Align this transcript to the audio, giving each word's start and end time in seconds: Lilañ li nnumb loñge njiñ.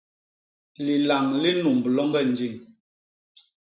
Lilañ 0.85 1.25
li 1.41 1.49
nnumb 1.53 1.83
loñge 1.95 2.21
njiñ. 2.31 2.53